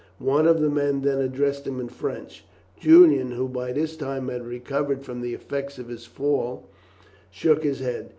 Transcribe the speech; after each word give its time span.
One 0.17 0.47
of 0.47 0.59
the 0.59 0.69
men 0.71 1.01
then 1.01 1.19
addressed 1.19 1.67
him 1.67 1.79
in 1.79 1.87
French. 1.87 2.43
Julian, 2.75 3.33
who 3.33 3.47
by 3.47 3.71
this 3.71 3.95
time 3.95 4.29
had 4.29 4.47
recovered 4.47 5.03
from 5.03 5.21
the 5.21 5.35
effects 5.35 5.77
of 5.77 5.89
his 5.89 6.07
fall, 6.07 6.67
shook 7.29 7.61
his 7.63 7.81
head. 7.81 8.09